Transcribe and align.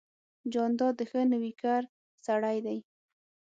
جانداد 0.53 0.93
د 0.97 1.01
ښه 1.09 1.21
نویکر 1.31 1.81
سړی 2.25 2.57
دی. 2.65 2.77